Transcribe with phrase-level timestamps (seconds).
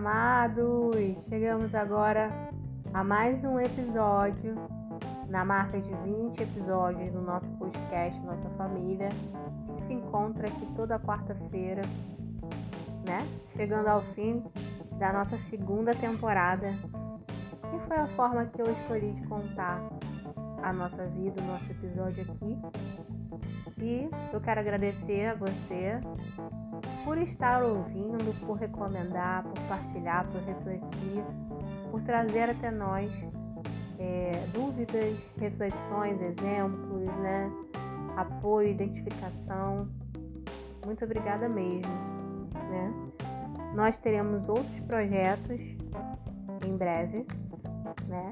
[0.00, 0.96] Amados!
[1.28, 2.30] Chegamos agora
[2.94, 4.54] a mais um episódio,
[5.28, 9.10] na marca de 20 episódios do nosso podcast Nossa Família,
[9.76, 11.82] que se encontra aqui toda quarta-feira,
[13.06, 13.28] né?
[13.54, 14.42] Chegando ao fim
[14.98, 16.70] da nossa segunda temporada.
[16.70, 19.82] E foi a forma que eu escolhi de contar
[20.62, 22.58] a nossa vida, o nosso episódio aqui.
[23.78, 26.00] E eu quero agradecer a você
[27.10, 31.24] por estar ouvindo, por recomendar, por partilhar, por refletir,
[31.90, 33.10] por trazer até nós
[33.98, 37.50] é, dúvidas, reflexões, exemplos, né?
[38.16, 39.88] apoio, identificação.
[40.86, 41.90] Muito obrigada mesmo.
[42.70, 42.94] Né?
[43.74, 45.60] Nós teremos outros projetos
[46.64, 47.26] em breve,
[48.06, 48.30] né?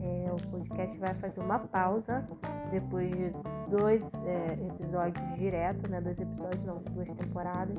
[0.00, 2.24] É, o podcast vai fazer uma pausa
[2.70, 3.32] depois de
[3.76, 6.00] dois é, episódios direto, né?
[6.00, 7.76] Dois episódios, não, duas temporadas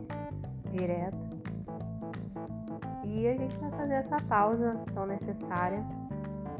[0.71, 1.17] direto.
[3.05, 5.81] E a gente vai fazer essa pausa tão necessária.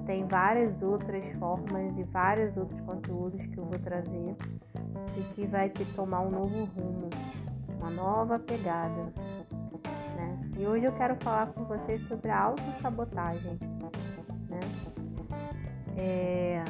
[0.06, 4.36] Tem várias outras formas e vários outros conteúdos que eu vou trazer
[5.18, 7.10] e que vai que tomar um novo rumo,
[7.78, 9.12] uma nova pegada.
[10.16, 10.52] Né?
[10.58, 13.60] E hoje eu quero falar com vocês sobre a autossabotagem.
[14.48, 14.60] Né?
[15.98, 16.64] É...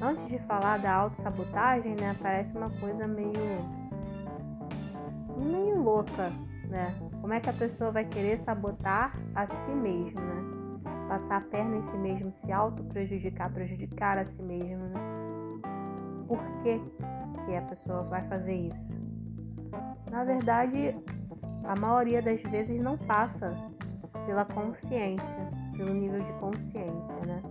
[0.00, 3.32] Antes de falar da autossabotagem, né, parece uma coisa meio
[5.36, 6.30] meio louca,
[6.68, 6.94] né?
[7.20, 10.44] Como é que a pessoa vai querer sabotar a si mesma, né?
[11.08, 15.00] Passar a perna em si mesmo, se auto-prejudicar, prejudicar a si mesmo, né?
[16.26, 16.80] Por que,
[17.44, 18.92] que a pessoa vai fazer isso?
[20.10, 20.94] Na verdade,
[21.64, 23.54] a maioria das vezes não passa
[24.26, 27.42] pela consciência, pelo nível de consciência, né?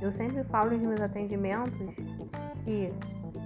[0.00, 1.94] Eu sempre falo nos meus atendimentos
[2.64, 2.92] que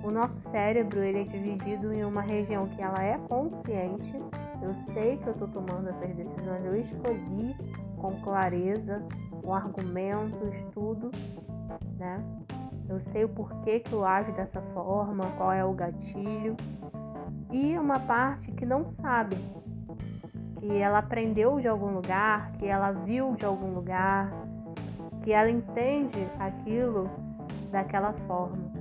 [0.03, 4.15] o nosso cérebro ele é dividido em uma região que ela é consciente.
[4.63, 7.57] Eu sei que eu estou tomando essas decisões, eu escolhi
[7.97, 9.03] com clareza,
[9.43, 11.11] com argumentos, tudo,
[11.99, 12.23] né?
[12.89, 16.57] Eu sei o porquê que eu ajo dessa forma, qual é o gatilho.
[17.53, 19.37] E uma parte que não sabe,
[20.59, 24.31] que ela aprendeu de algum lugar, que ela viu de algum lugar,
[25.23, 27.11] que ela entende aquilo
[27.71, 28.73] daquela forma.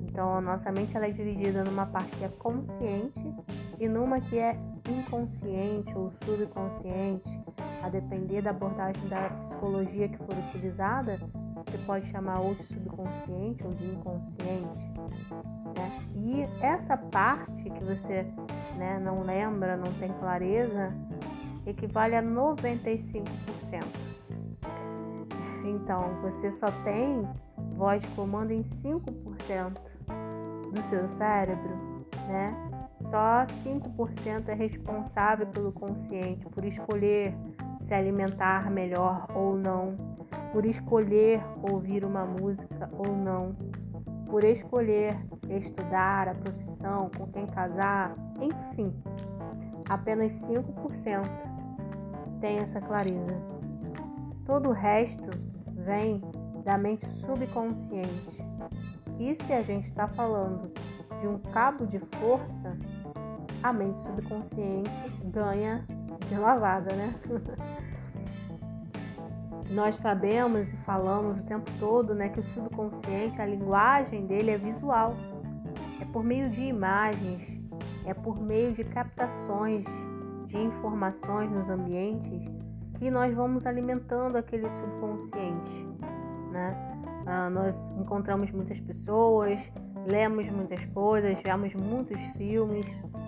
[0.00, 3.34] Então, a nossa mente ela é dividida numa parte que é consciente
[3.78, 7.42] e numa que é inconsciente ou subconsciente,
[7.82, 11.18] a depender da abordagem da psicologia que for utilizada,
[11.66, 14.92] você pode chamar ou de subconsciente ou de inconsciente.
[15.76, 16.04] Né?
[16.14, 18.26] E essa parte que você
[18.76, 20.92] né, não lembra, não tem clareza,
[21.66, 24.11] equivale a 95%.
[25.82, 27.28] Então, você só tem
[27.76, 29.72] voz de comando em 5%
[30.72, 32.54] do seu cérebro, né?
[33.00, 37.34] Só 5% é responsável pelo consciente, por escolher
[37.80, 39.96] se alimentar melhor ou não,
[40.52, 43.56] por escolher ouvir uma música ou não,
[44.30, 45.18] por escolher
[45.50, 48.94] estudar a profissão, com quem casar, enfim.
[49.88, 51.22] Apenas 5%
[52.40, 53.36] tem essa clareza.
[54.46, 55.51] Todo o resto
[55.84, 56.20] vem
[56.64, 58.42] da mente subconsciente.
[59.18, 60.72] E se a gente está falando
[61.20, 62.76] de um cabo de força,
[63.62, 64.90] a mente subconsciente
[65.24, 65.86] ganha
[66.28, 67.14] de lavada, né?
[69.70, 74.58] Nós sabemos e falamos o tempo todo né, que o subconsciente, a linguagem dele é
[74.58, 75.16] visual.
[76.00, 77.40] É por meio de imagens,
[78.04, 79.84] é por meio de captações
[80.46, 82.61] de informações nos ambientes
[83.02, 85.88] que nós vamos alimentando aquele subconsciente,
[86.52, 86.72] né?
[87.26, 89.58] Ah, nós encontramos muitas pessoas,
[90.06, 92.86] lemos muitas coisas, vemos muitos filmes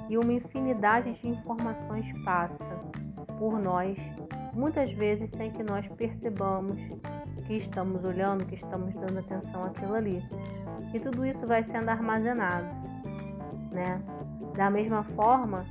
[0.09, 2.65] e uma infinidade de informações passa
[3.37, 3.99] por nós,
[4.53, 6.81] muitas vezes sem que nós percebamos
[7.45, 10.23] que estamos olhando, que estamos dando atenção àquilo ali.
[10.95, 12.69] E tudo isso vai sendo armazenado,
[13.73, 14.01] né?
[14.55, 15.67] Da mesma forma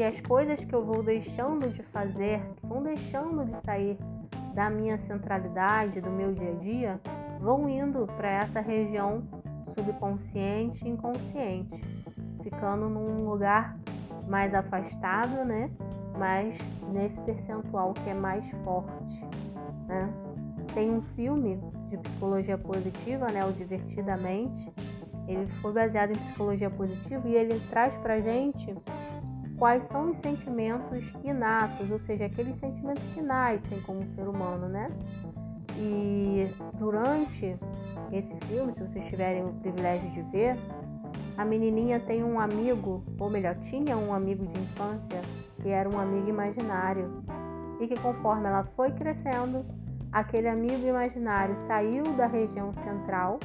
[0.00, 3.98] que as coisas que eu vou deixando de fazer, que vão deixando de sair
[4.54, 7.00] da minha centralidade, do meu dia a dia,
[7.38, 9.22] vão indo para essa região
[9.74, 11.78] subconsciente e inconsciente,
[12.42, 13.76] ficando num lugar
[14.26, 15.70] mais afastado, né?
[16.18, 16.56] Mas
[16.90, 19.20] nesse percentual que é mais forte,
[19.86, 20.10] né?
[20.72, 21.60] Tem um filme
[21.90, 23.44] de psicologia positiva, né?
[23.44, 24.72] O Divertidamente.
[25.28, 28.74] Ele foi baseado em psicologia positiva e ele traz pra gente
[29.60, 34.90] quais são os sentimentos inatos, ou seja, aqueles sentimentos que nascem como ser humano, né?
[35.76, 37.58] E durante
[38.10, 40.56] esse filme, se vocês tiverem o privilégio de ver,
[41.36, 45.20] a menininha tem um amigo, ou melhor, tinha um amigo de infância
[45.60, 47.22] que era um amigo imaginário.
[47.78, 49.64] e que conforme ela foi crescendo,
[50.12, 53.40] aquele amigo imaginário saiu da região central,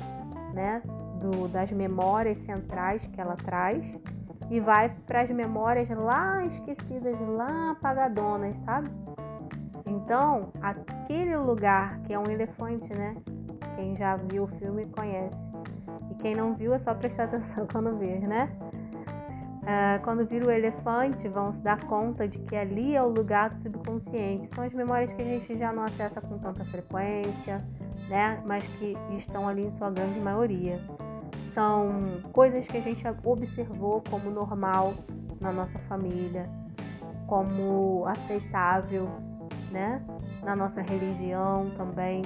[0.53, 0.81] né,
[1.21, 3.95] do, das memórias centrais que ela traz
[4.49, 8.89] e vai para as memórias lá esquecidas, lá apagadonas, sabe?
[9.85, 13.15] Então, aquele lugar que é um elefante, né?
[13.75, 15.35] Quem já viu o filme conhece.
[16.11, 18.49] E quem não viu é só prestar atenção quando ver, né?
[19.65, 23.49] Uh, quando vira o elefante, vão se dar conta de que ali é o lugar
[23.49, 24.47] do subconsciente.
[24.53, 27.63] São as memórias que a gente já não acessa com tanta frequência,
[28.07, 28.41] né?
[28.45, 30.79] Mas que estão ali em sua grande maioria.
[31.55, 34.93] São coisas que a gente observou como normal
[35.39, 36.49] na nossa família,
[37.27, 39.07] como aceitável,
[39.71, 40.05] né?
[40.43, 42.23] Na nossa religião também.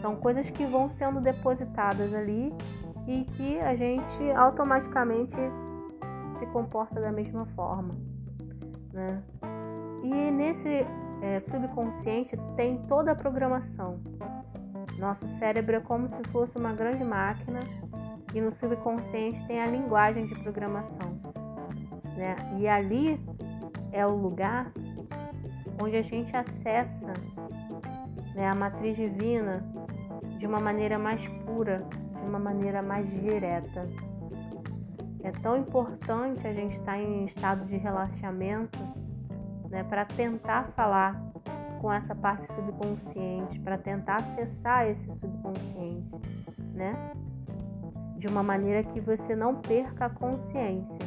[0.00, 2.52] São coisas que vão sendo depositadas ali
[3.06, 5.36] e que a gente automaticamente
[6.36, 7.94] se comporta da mesma forma.
[8.92, 9.22] Né?
[10.02, 10.84] E nesse
[11.22, 14.00] é, subconsciente tem toda a programação.
[14.98, 17.60] Nosso cérebro é como se fosse uma grande máquina
[18.34, 21.20] e no subconsciente tem a linguagem de programação.
[22.16, 22.36] Né?
[22.58, 23.20] E ali
[23.92, 24.72] é o lugar
[25.82, 27.12] onde a gente acessa
[28.34, 29.64] né, a matriz divina
[30.38, 31.86] de uma maneira mais pura,
[32.20, 33.88] de uma maneira mais direta.
[35.22, 38.78] É tão importante a gente estar em estado de relaxamento
[39.68, 41.20] né, para tentar falar
[41.80, 46.10] com essa parte subconsciente, para tentar acessar esse subconsciente,
[46.74, 46.94] né?
[48.20, 51.06] De uma maneira que você não perca a consciência.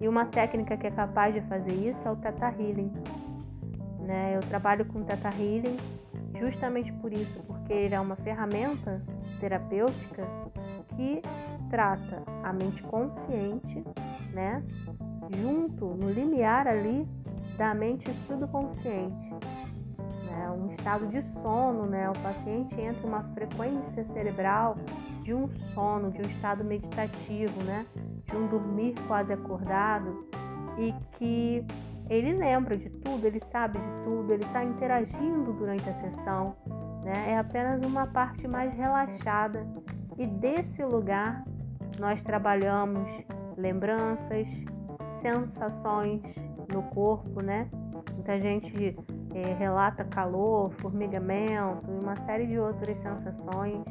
[0.00, 2.90] E uma técnica que é capaz de fazer isso é o Theta Healing.
[4.00, 4.34] Né?
[4.34, 5.76] Eu trabalho com Theta Healing
[6.38, 9.02] justamente por isso, porque ele é uma ferramenta
[9.40, 10.26] terapêutica
[10.96, 11.20] que
[11.68, 13.84] trata a mente consciente,
[14.32, 14.62] né,
[15.30, 17.06] junto no limiar ali
[17.58, 19.34] da mente subconsciente.
[20.24, 24.76] Né, um estado de sono, né, o paciente entra em uma frequência cerebral
[25.26, 27.84] de um sono, de um estado meditativo, né,
[28.24, 30.24] de um dormir quase acordado
[30.78, 31.66] e que
[32.08, 36.54] ele lembra de tudo, ele sabe de tudo, ele está interagindo durante a sessão,
[37.02, 37.32] né?
[37.32, 39.66] É apenas uma parte mais relaxada
[40.16, 41.44] e desse lugar
[41.98, 43.08] nós trabalhamos
[43.56, 44.48] lembranças,
[45.14, 46.22] sensações
[46.72, 47.68] no corpo, né?
[48.14, 48.96] Muita gente
[49.34, 53.84] é, relata calor, formigamento e uma série de outras sensações,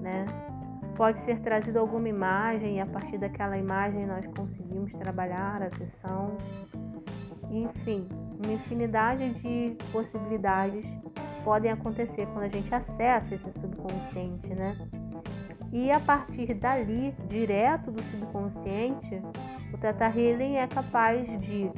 [0.00, 0.24] né?
[0.96, 6.36] Pode ser trazida alguma imagem e a partir daquela imagem nós conseguimos trabalhar a sessão.
[7.50, 8.06] Enfim,
[8.42, 10.86] uma infinidade de possibilidades
[11.44, 14.76] podem acontecer quando a gente acessa esse subconsciente, né?
[15.72, 19.20] E a partir dali, direto do subconsciente,
[19.72, 21.70] o Teta Healing é capaz de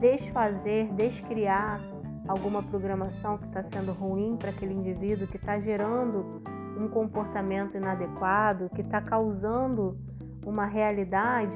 [0.00, 1.80] desfazer, descriar
[2.26, 6.42] alguma programação que está sendo ruim para aquele indivíduo, que está gerando
[6.80, 9.96] um comportamento inadequado, que está causando
[10.44, 11.52] uma realidade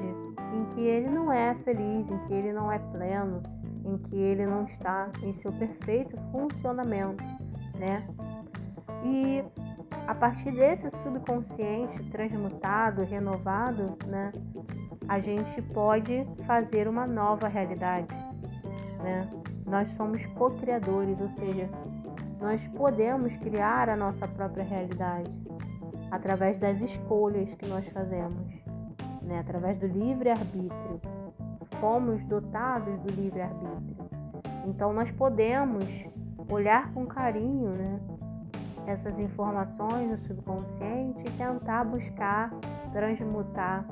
[0.53, 3.41] em que ele não é feliz, em que ele não é pleno,
[3.83, 7.23] em que ele não está em seu perfeito funcionamento,
[7.77, 8.07] né?
[9.03, 9.43] E
[10.07, 14.31] a partir desse subconsciente transmutado, renovado, né,
[15.07, 18.15] a gente pode fazer uma nova realidade.
[19.03, 19.29] Né?
[19.65, 21.69] Nós somos co-criadores, ou seja,
[22.39, 25.31] nós podemos criar a nossa própria realidade
[26.11, 28.47] através das escolhas que nós fazemos,
[29.21, 29.39] né?
[29.39, 31.01] através do livre-arbítrio.
[31.79, 33.95] Fomos dotados do livre-arbítrio.
[34.65, 35.85] Então nós podemos
[36.49, 37.99] olhar com carinho né?
[38.87, 42.51] essas informações no subconsciente e tentar buscar
[42.95, 43.85] transmutar,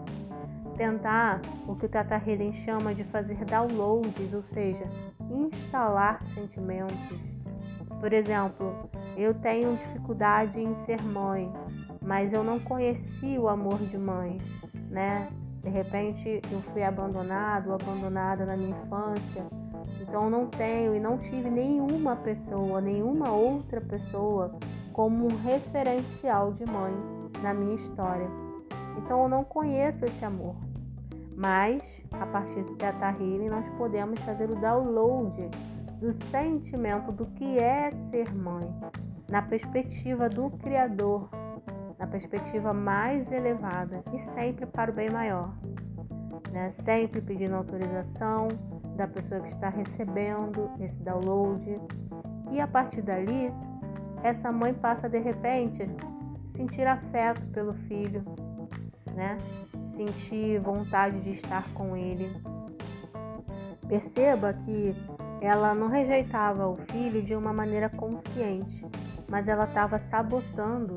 [0.78, 4.86] tentar o que o Tata Healing chama de fazer downloads, ou seja,
[5.30, 7.33] instalar sentimentos.
[8.04, 11.50] Por exemplo, eu tenho dificuldade em ser mãe,
[12.02, 14.40] mas eu não conheci o amor de mãe,
[14.90, 15.30] né?
[15.64, 19.46] De repente eu fui abandonado abandonada na minha infância,
[20.02, 24.54] então eu não tenho e não tive nenhuma pessoa, nenhuma outra pessoa
[24.92, 26.94] como um referencial de mãe
[27.42, 28.28] na minha história.
[28.98, 30.56] Então eu não conheço esse amor.
[31.38, 31.82] Mas
[32.12, 35.50] a partir do Teta Healing nós podemos fazer o download
[36.04, 38.70] do sentimento do que é ser mãe,
[39.32, 41.30] na perspectiva do Criador,
[41.98, 45.56] na perspectiva mais elevada e sempre para o bem maior.
[46.52, 46.70] Né?
[46.72, 48.50] Sempre pedindo autorização
[48.98, 51.80] da pessoa que está recebendo esse download.
[52.52, 53.50] E a partir dali,
[54.24, 55.90] essa mãe passa de repente
[56.48, 58.26] sentir afeto pelo filho,
[59.16, 59.38] né?
[59.96, 62.30] Sentir vontade de estar com ele.
[63.88, 64.94] Perceba que
[65.46, 68.86] ela não rejeitava o filho de uma maneira consciente,
[69.30, 70.96] mas ela estava sabotando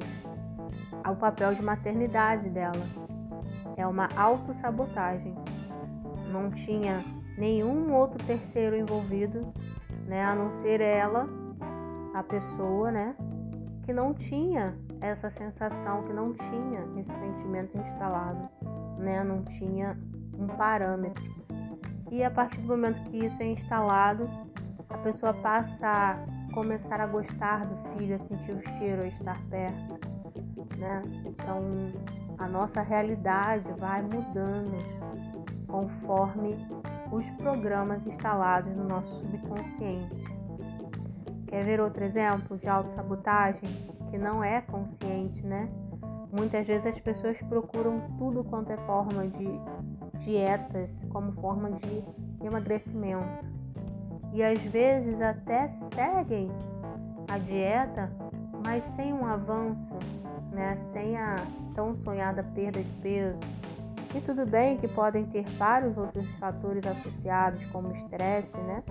[1.04, 2.86] o papel de maternidade dela.
[3.76, 5.34] É uma autossabotagem.
[6.30, 7.04] Não tinha
[7.36, 9.52] nenhum outro terceiro envolvido,
[10.06, 11.28] né, a não ser ela,
[12.14, 13.16] a pessoa, né,
[13.82, 18.48] que não tinha essa sensação, que não tinha esse sentimento instalado,
[18.98, 19.98] né, não tinha
[20.38, 21.35] um parâmetro.
[22.10, 24.28] E a partir do momento que isso é instalado,
[24.88, 29.38] a pessoa passa a começar a gostar do filho, a sentir o cheiro, a estar
[29.48, 29.98] perto,
[30.78, 31.02] né?
[31.24, 31.60] Então,
[32.38, 34.76] a nossa realidade vai mudando
[35.66, 36.56] conforme
[37.10, 40.24] os programas instalados no nosso subconsciente.
[41.46, 43.68] Quer ver outro exemplo de autossabotagem
[44.10, 45.68] que não é consciente, né?
[46.32, 49.48] Muitas vezes as pessoas procuram tudo quanto é forma de
[50.18, 52.04] dietas como forma de
[52.44, 53.44] emagrecimento.
[54.32, 56.50] E às vezes até seguem
[57.28, 58.10] a dieta,
[58.64, 59.94] mas sem um avanço,
[60.52, 60.76] né?
[60.92, 61.36] sem a
[61.74, 63.38] tão sonhada perda de peso.
[64.14, 68.82] E tudo bem que podem ter vários outros fatores associados, como estresse, né?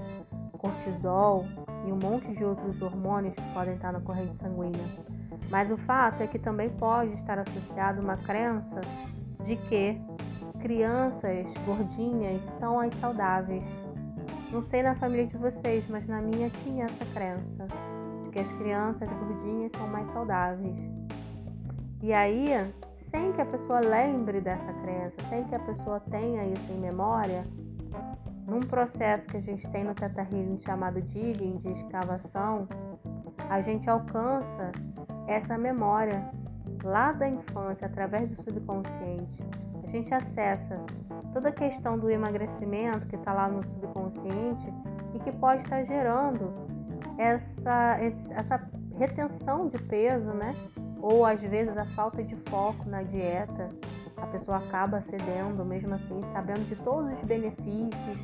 [0.58, 1.46] cortisol
[1.88, 4.86] e um monte de outros hormônios que podem estar na corrente sanguínea.
[5.50, 8.82] Mas o fato é que também pode estar associado uma crença
[9.46, 10.01] de que
[10.56, 13.64] crianças gordinhas são as saudáveis.
[14.52, 17.68] Não sei na família de vocês, mas na minha tinha essa crença
[18.24, 20.76] de que as crianças gordinhas são mais saudáveis.
[22.02, 22.48] E aí,
[22.98, 27.46] sem que a pessoa lembre dessa crença, sem que a pessoa tenha isso em memória,
[28.48, 32.68] num processo que a gente tem no Teta Healing chamado Digging, de escavação,
[33.50, 34.72] a gente alcança
[35.28, 36.24] essa memória
[36.84, 39.44] lá da infância, através do subconsciente
[39.96, 40.78] gente acessa
[41.34, 44.74] toda a questão do emagrecimento que está lá no subconsciente
[45.14, 46.54] e que pode estar gerando
[47.18, 47.98] essa,
[48.32, 50.54] essa retenção de peso, né?
[51.02, 53.70] Ou às vezes a falta de foco na dieta.
[54.18, 58.18] A pessoa acaba cedendo, mesmo assim, sabendo de todos os benefícios,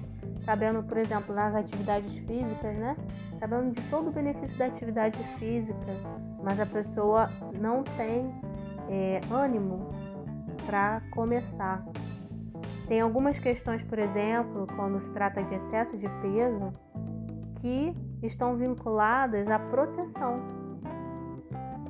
[0.46, 2.96] sabendo, por exemplo, nas atividades físicas, né?
[3.38, 5.94] Sabendo de todo o benefício da atividade física,
[6.42, 8.34] mas a pessoa não tem
[8.90, 9.90] é, ânimo
[10.72, 11.84] para começar.
[12.88, 16.74] Tem algumas questões, por exemplo, quando se trata de excesso de peso,
[17.60, 20.40] que estão vinculadas à proteção.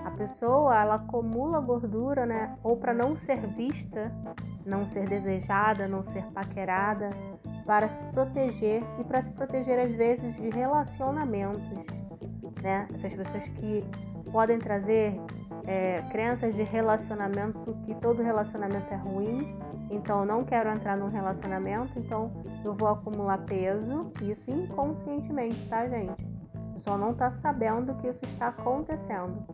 [0.04, 2.58] A pessoa ela acumula gordura, né?
[2.64, 4.12] Ou para não ser vista,
[4.66, 7.12] não ser desejada, não ser paquerada,
[7.68, 11.70] para se proteger e para se proteger às vezes de relacionamentos,
[12.64, 12.88] né?
[12.96, 13.86] Essas pessoas que
[14.32, 15.22] podem trazer
[15.66, 19.56] é, crenças de relacionamento, que todo relacionamento é ruim,
[19.90, 22.32] então eu não quero entrar num relacionamento, então
[22.64, 26.32] eu vou acumular peso, isso inconscientemente, tá, gente?
[26.74, 29.46] Pessoal não tá sabendo que isso está acontecendo.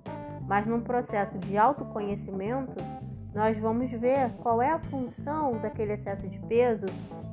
[0.48, 2.76] Mas num processo de autoconhecimento,
[3.36, 6.86] nós vamos ver qual é a função daquele excesso de peso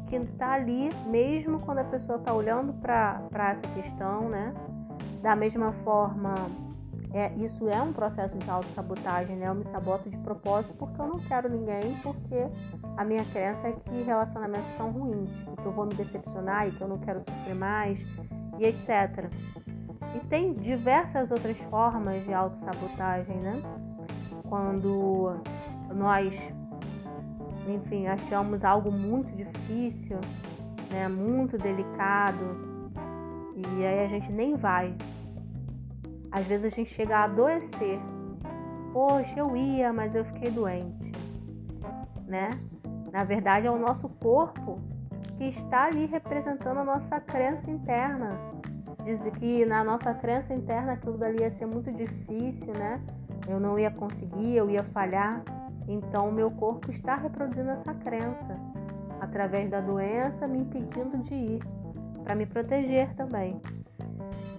[0.09, 4.53] que está ali, mesmo quando a pessoa está olhando para essa questão, né?
[5.23, 6.35] Da mesma forma,
[7.15, 9.47] é, isso é um processo de autossabotagem, né?
[9.47, 12.49] Eu me saboto de propósito porque eu não quero ninguém, porque
[12.97, 16.81] a minha crença é que relacionamentos são ruins, que eu vou me decepcionar e que
[16.81, 18.01] eu não quero sofrer mais,
[18.59, 19.31] e etc.
[20.17, 23.63] E tem diversas outras formas de autossabotagem, né?
[24.49, 25.37] Quando
[25.95, 26.35] nós,
[27.69, 30.19] enfim, achamos algo muito difícil,
[30.91, 31.07] né?
[31.09, 32.75] Muito delicado,
[33.55, 34.93] e aí a gente nem vai,
[36.35, 38.01] às vezes a gente chega a adoecer.
[38.93, 41.13] Poxa, eu ia, mas eu fiquei doente,
[42.27, 42.51] né?
[43.13, 44.81] Na verdade, é o nosso corpo
[45.39, 48.37] que está ali representando a nossa crença interna.
[49.05, 53.01] Diz que na nossa crença interna aquilo dali ia ser muito difícil, né?
[53.47, 55.41] Eu não ia conseguir, eu ia falhar.
[55.87, 58.59] Então, o meu corpo está reproduzindo essa crença
[59.21, 61.63] através da doença, me impedindo de ir,
[62.25, 63.61] para me proteger também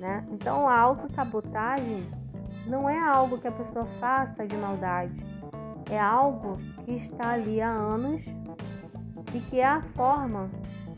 [0.06, 0.24] né?
[0.30, 2.08] Então a autossabotagem
[2.68, 5.26] não é algo que a pessoa faça de maldade,
[5.90, 8.24] é algo que está ali há anos
[9.34, 10.50] e que é a forma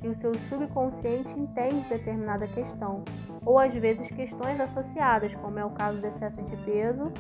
[0.02, 3.04] que o seu subconsciente entende determinada questão,
[3.46, 7.12] ou às vezes questões associadas, como é o caso do excesso de peso,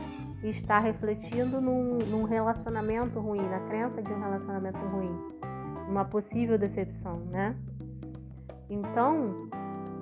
[0.43, 5.17] e está refletindo num, num relacionamento ruim, na crença de um relacionamento ruim,
[5.89, 7.55] uma possível decepção, né?
[8.69, 9.49] Então,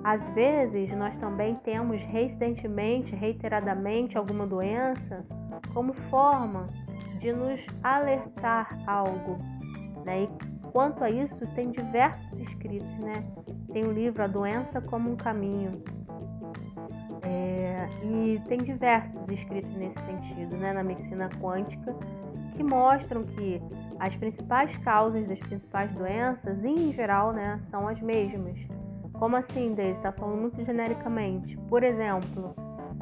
[0.06, 5.26] às vezes, nós também temos reincidentemente, reiteradamente, alguma doença
[5.74, 6.68] como forma
[7.18, 9.36] de nos alertar algo.
[10.04, 10.22] Né?
[10.22, 10.28] E
[10.70, 13.14] quanto a isso, tem diversos escritos, né?
[13.72, 15.82] tem o livro A Doença como um Caminho.
[17.24, 21.92] É, e tem diversos escritos nesse sentido, né, na medicina quântica,
[22.54, 23.60] que mostram que
[23.98, 28.75] as principais causas das principais doenças, em geral, né, são as mesmas.
[29.18, 29.96] Como assim, Deise?
[29.96, 31.56] Está falando muito genericamente.
[31.68, 32.54] Por exemplo,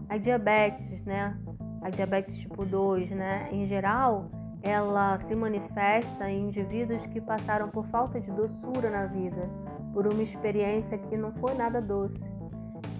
[0.09, 1.37] a diabetes, né?
[1.83, 3.49] A diabetes tipo 2, né?
[3.51, 4.31] Em geral,
[4.63, 9.49] ela se manifesta em indivíduos que passaram por falta de doçura na vida,
[9.93, 12.19] por uma experiência que não foi nada doce.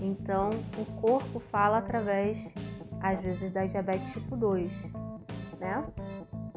[0.01, 2.37] Então, o corpo fala através,
[3.01, 4.71] às vezes, da diabetes tipo 2,
[5.61, 5.85] né?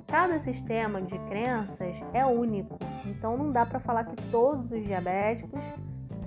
[0.07, 5.61] Cada sistema de crenças é único, então não dá para falar que todos os diabéticos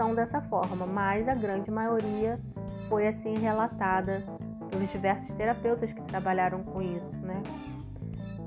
[0.01, 2.41] são dessa forma, mas a grande maioria
[2.89, 4.25] foi assim relatada
[4.71, 7.43] pelos diversos terapeutas que trabalharam com isso, né?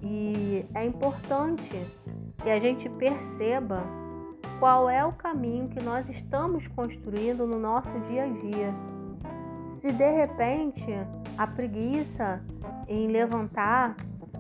[0.02, 1.88] E é importante
[2.40, 3.84] que a gente perceba
[4.58, 8.74] qual é o caminho que nós estamos construindo no nosso dia a dia.
[9.64, 10.92] Se de repente
[11.38, 12.42] a preguiça
[12.88, 13.96] em levantar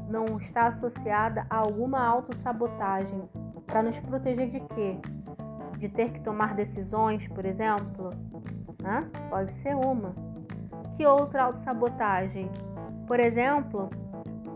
[0.10, 3.22] não está associada a alguma autossabotagem,
[3.68, 4.98] para nos proteger de quê?
[5.78, 8.10] De ter que tomar decisões, por exemplo?
[8.82, 9.10] Né?
[9.30, 10.14] Pode ser uma.
[10.96, 12.50] Que outra autossabotagem?
[13.08, 13.90] Por exemplo,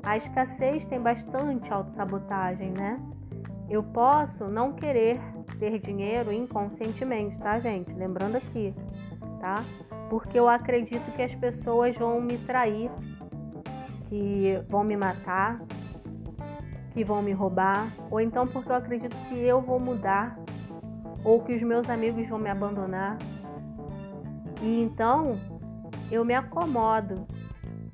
[0.03, 3.00] a escassez tem bastante autossabotagem, né?
[3.69, 5.19] Eu posso não querer
[5.59, 7.91] ter dinheiro inconscientemente, tá, gente?
[7.93, 8.74] Lembrando aqui,
[9.41, 9.63] tá?
[10.09, 12.89] Porque eu acredito que as pessoas vão me trair,
[14.07, 15.59] que vão me matar,
[16.93, 20.37] que vão me roubar, ou então porque eu acredito que eu vou mudar,
[21.27, 23.17] ou que os meus amigos vão me abandonar.
[24.62, 25.38] E então
[26.10, 27.27] eu me acomodo.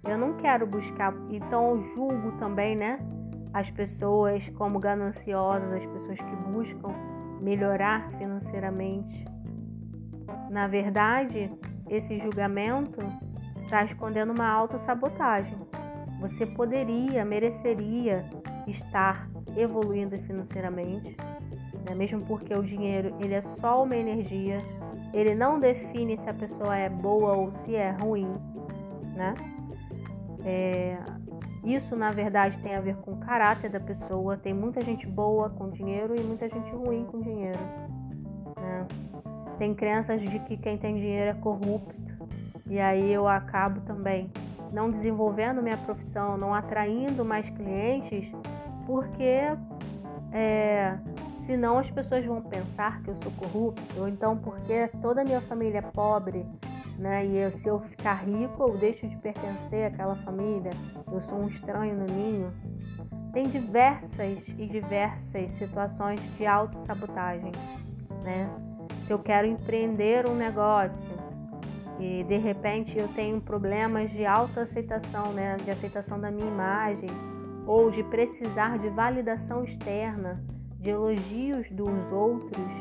[0.04, 3.00] Eu não quero buscar, então eu julgo também, né?
[3.52, 6.90] As pessoas como gananciosas, as pessoas que buscam
[7.42, 9.26] melhorar financeiramente.
[10.52, 11.52] Na verdade,
[11.90, 13.00] esse julgamento
[13.64, 15.58] está escondendo uma autossabotagem.
[16.20, 18.24] Você poderia, mereceria
[18.68, 21.18] estar evoluindo financeiramente,
[21.86, 21.96] né?
[21.96, 24.58] mesmo porque o dinheiro ele é só uma energia,
[25.14, 28.30] ele não define se a pessoa é boa ou se é ruim,
[29.16, 29.34] né?
[30.46, 30.98] É,
[31.64, 34.36] isso na verdade tem a ver com o caráter da pessoa.
[34.36, 37.60] Tem muita gente boa com dinheiro e muita gente ruim com dinheiro.
[38.58, 38.86] Né?
[39.58, 42.04] Tem crenças de que quem tem dinheiro é corrupto
[42.68, 44.30] e aí eu acabo também
[44.72, 48.32] não desenvolvendo minha profissão, não atraindo mais clientes,
[48.86, 49.56] porque
[50.32, 50.98] é,
[51.44, 55.42] senão as pessoas vão pensar que eu sou corrupto, ou então porque toda a minha
[55.42, 56.46] família é pobre,
[56.98, 57.26] né?
[57.26, 60.72] E eu, se eu ficar rico, eu deixo de pertencer àquela família,
[61.12, 62.54] eu sou um estranho no ninho.
[63.34, 67.52] Tem diversas e diversas situações de autossabotagem,
[68.24, 68.50] né?
[69.06, 71.12] Se eu quero empreender um negócio,
[72.00, 77.10] e de repente eu tenho problemas de autoaceitação, né, de aceitação da minha imagem,
[77.66, 80.44] ou de precisar de validação externa,
[80.84, 82.72] de elogios dos outros,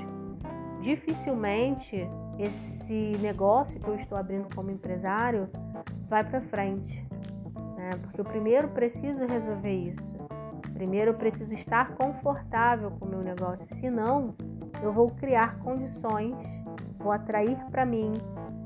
[0.81, 1.97] dificilmente
[2.37, 5.49] esse negócio que eu estou abrindo como empresário
[6.09, 7.07] vai para frente,
[7.77, 7.91] né?
[8.03, 10.13] Porque eu primeiro preciso resolver isso.
[10.75, 14.35] Primeiro eu preciso estar confortável com o meu negócio, senão
[14.83, 16.35] eu vou criar condições,
[16.99, 18.11] vou atrair para mim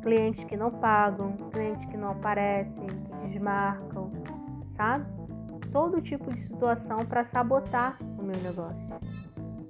[0.03, 4.11] clientes que não pagam, clientes que não aparecem, que desmarcam,
[4.71, 5.05] sabe?
[5.71, 8.87] Todo tipo de situação para sabotar o meu negócio.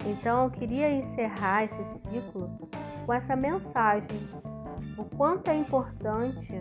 [0.07, 2.49] Então eu queria encerrar esse ciclo
[3.05, 4.21] com essa mensagem:
[4.97, 6.55] o quanto é importante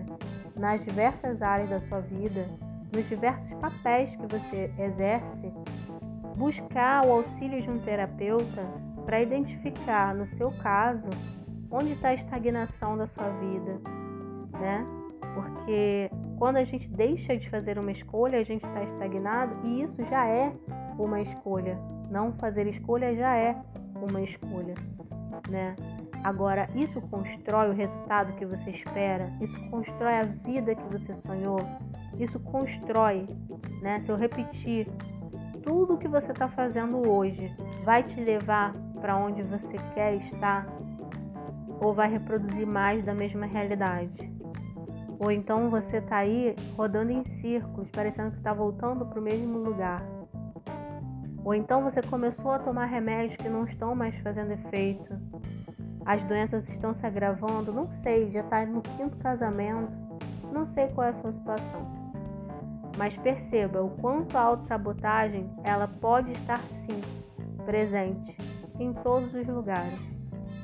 [0.56, 2.48] nas diversas áreas da sua vida,
[2.92, 5.54] nos diversos papéis que você exerce,
[6.36, 8.66] buscar o auxílio de um terapeuta
[9.06, 11.10] para identificar, no seu caso,
[11.70, 13.80] onde está a estagnação da sua vida,
[14.60, 14.84] né?
[15.36, 20.04] Porque quando a gente deixa de fazer uma escolha, a gente está estagnado e isso
[20.06, 20.52] já é
[20.98, 21.78] uma escolha.
[22.10, 23.56] Não fazer escolha já é
[23.96, 24.74] uma escolha,
[25.50, 25.76] né?
[26.24, 31.60] Agora, isso constrói o resultado que você espera, isso constrói a vida que você sonhou,
[32.18, 33.28] isso constrói,
[33.82, 34.00] né?
[34.00, 34.88] Se eu repetir,
[35.62, 40.65] tudo que você está fazendo hoje vai te levar para onde você quer estar
[41.80, 44.32] ou vai reproduzir mais da mesma realidade.
[45.20, 49.60] Ou então você está aí rodando em círculos, parecendo que está voltando para o mesmo
[49.60, 50.04] lugar.
[51.46, 55.16] Ou então você começou a tomar remédios que não estão mais fazendo efeito.
[56.04, 59.92] As doenças estão se agravando, não sei, já está no quinto casamento,
[60.52, 61.82] não sei qual é a sua situação.
[62.98, 67.00] Mas perceba o quanto a autossabotagem ela pode estar sim
[67.64, 68.36] presente
[68.80, 70.00] em todos os lugares.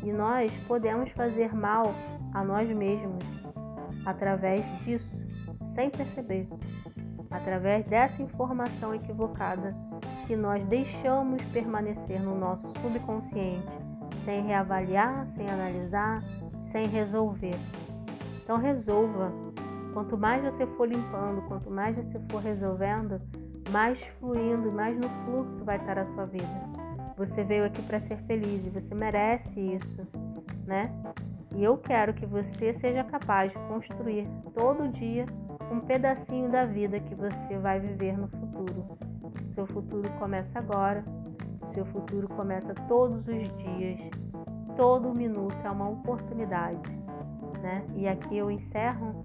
[0.02, 1.94] E nós podemos fazer mal
[2.34, 3.24] a nós mesmos
[4.04, 5.16] através disso,
[5.76, 6.48] sem perceber,
[7.30, 9.76] através dessa informação equivocada
[10.32, 13.68] que nós deixamos permanecer no nosso subconsciente,
[14.24, 16.24] sem reavaliar, sem analisar,
[16.64, 17.60] sem resolver.
[18.42, 19.30] Então resolva.
[19.94, 23.20] Quanto mais você for limpando, quanto mais você for resolvendo,
[23.72, 26.48] mais fluindo, mais no fluxo vai estar a sua vida.
[27.18, 30.08] Você veio aqui para ser feliz e você merece isso,
[30.66, 30.90] né?
[31.54, 35.26] E eu quero que você seja capaz de construir todo dia
[35.70, 39.11] um pedacinho da vida que você vai viver no futuro.
[39.54, 41.04] Seu futuro começa agora,
[41.74, 44.00] seu futuro começa todos os dias,
[44.76, 46.92] todo minuto é uma oportunidade,
[47.62, 47.86] né?
[47.96, 49.24] E aqui eu encerro,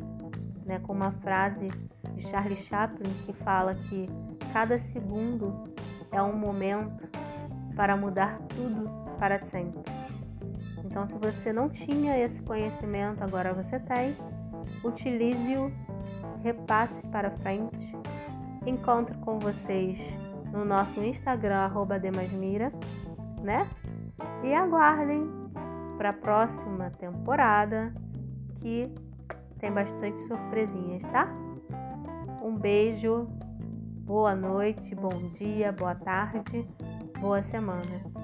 [0.65, 1.69] né, com uma frase
[2.15, 4.07] de Charlie Chaplin que fala que
[4.53, 5.65] cada segundo
[6.11, 7.09] é um momento
[7.77, 9.83] para mudar tudo para sempre.
[10.85, 14.17] Então, se você não tinha esse conhecimento, agora você tem.
[14.83, 15.71] Utilize-o,
[16.43, 17.95] repasse para frente.
[18.67, 19.97] Encontro com vocês
[20.53, 22.73] no nosso Instagram, Demasmira,
[23.41, 23.69] né?
[24.43, 25.31] E aguardem
[25.97, 27.95] para a próxima temporada
[28.61, 28.93] que
[29.61, 31.29] tem bastante surpresinhas, tá?
[32.43, 33.29] Um beijo,
[34.05, 36.69] boa noite, bom dia, boa tarde,
[37.21, 38.16] boa semana.